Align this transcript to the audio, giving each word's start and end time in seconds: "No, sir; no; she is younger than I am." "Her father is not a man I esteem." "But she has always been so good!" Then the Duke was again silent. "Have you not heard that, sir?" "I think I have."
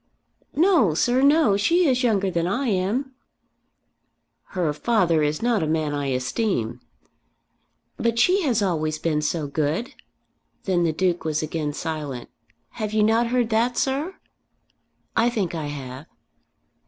"No, 0.55 0.95
sir; 0.95 1.21
no; 1.21 1.55
she 1.57 1.85
is 1.87 2.01
younger 2.01 2.31
than 2.31 2.47
I 2.47 2.69
am." 2.69 3.13
"Her 4.57 4.73
father 4.73 5.21
is 5.21 5.43
not 5.43 5.61
a 5.61 5.67
man 5.67 5.93
I 5.93 6.07
esteem." 6.07 6.79
"But 7.97 8.17
she 8.17 8.41
has 8.41 8.63
always 8.63 8.97
been 8.97 9.21
so 9.21 9.45
good!" 9.45 9.93
Then 10.63 10.85
the 10.85 10.91
Duke 10.91 11.23
was 11.23 11.43
again 11.43 11.73
silent. 11.73 12.31
"Have 12.81 12.93
you 12.93 13.03
not 13.03 13.27
heard 13.27 13.49
that, 13.51 13.77
sir?" 13.77 14.15
"I 15.15 15.29
think 15.29 15.53
I 15.53 15.67
have." 15.67 16.07